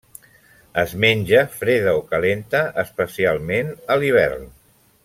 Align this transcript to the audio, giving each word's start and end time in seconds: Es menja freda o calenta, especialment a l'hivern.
Es 0.83 0.95
menja 1.03 1.43
freda 1.59 1.93
o 1.99 2.01
calenta, 2.15 2.65
especialment 2.87 3.73
a 3.97 4.01
l'hivern. 4.03 4.53